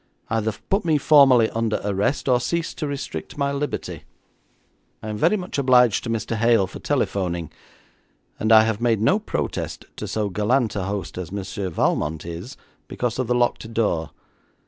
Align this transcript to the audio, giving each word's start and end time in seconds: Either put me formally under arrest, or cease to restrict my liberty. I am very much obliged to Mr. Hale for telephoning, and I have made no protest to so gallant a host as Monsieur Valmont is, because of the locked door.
Either 0.29 0.51
put 0.71 0.83
me 0.83 0.97
formally 0.97 1.47
under 1.51 1.79
arrest, 1.85 2.27
or 2.27 2.39
cease 2.39 2.73
to 2.73 2.87
restrict 2.87 3.37
my 3.37 3.51
liberty. 3.51 4.01
I 5.03 5.09
am 5.09 5.17
very 5.17 5.37
much 5.37 5.59
obliged 5.59 6.03
to 6.03 6.09
Mr. 6.09 6.35
Hale 6.35 6.65
for 6.65 6.79
telephoning, 6.79 7.51
and 8.39 8.51
I 8.51 8.63
have 8.63 8.81
made 8.81 8.99
no 8.99 9.19
protest 9.19 9.85
to 9.97 10.07
so 10.07 10.29
gallant 10.31 10.75
a 10.75 10.85
host 10.85 11.19
as 11.19 11.31
Monsieur 11.31 11.69
Valmont 11.69 12.25
is, 12.25 12.57
because 12.87 13.19
of 13.19 13.27
the 13.27 13.35
locked 13.35 13.71
door. 13.75 14.09